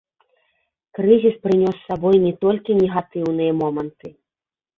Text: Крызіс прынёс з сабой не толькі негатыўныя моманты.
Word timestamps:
Крызіс 0.99 1.35
прынёс 1.47 1.75
з 1.81 1.89
сабой 1.89 2.15
не 2.25 2.33
толькі 2.47 2.79
негатыўныя 2.81 3.51
моманты. 3.61 4.07